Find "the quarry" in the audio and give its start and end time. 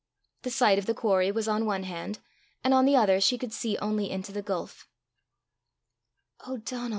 0.87-1.31